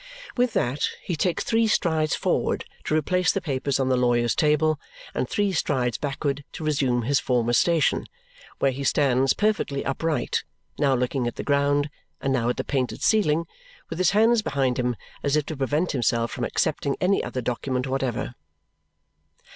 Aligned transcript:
With 0.35 0.53
that, 0.53 0.89
he 1.03 1.15
takes 1.15 1.43
three 1.43 1.67
strides 1.67 2.15
forward 2.15 2.65
to 2.85 2.95
replace 2.95 3.31
the 3.31 3.39
papers 3.39 3.79
on 3.79 3.89
the 3.89 3.95
lawyer's 3.95 4.33
table 4.33 4.79
and 5.13 5.29
three 5.29 5.51
strides 5.51 5.99
backward 5.99 6.43
to 6.53 6.63
resume 6.63 7.03
his 7.03 7.19
former 7.19 7.53
station, 7.53 8.07
where 8.57 8.71
he 8.71 8.83
stands 8.83 9.33
perfectly 9.33 9.85
upright, 9.85 10.43
now 10.79 10.95
looking 10.95 11.27
at 11.27 11.35
the 11.35 11.43
ground 11.43 11.91
and 12.19 12.33
now 12.33 12.49
at 12.49 12.57
the 12.57 12.63
painted 12.63 13.03
ceiling, 13.03 13.45
with 13.91 13.99
his 13.99 14.09
hands 14.09 14.41
behind 14.41 14.79
him 14.79 14.95
as 15.21 15.35
if 15.35 15.45
to 15.45 15.55
prevent 15.55 15.91
himself 15.91 16.31
from 16.31 16.45
accepting 16.45 16.97
any 16.99 17.23
other 17.23 17.39
document 17.41 17.85
whatever. 17.85 18.33